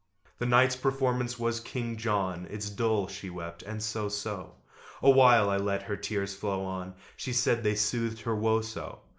[0.39, 4.55] The night's performance was "King John." "It's dull," she wept, "and so so!"
[4.99, 9.01] A while I let her tears flow on, She said they soothed her woe so!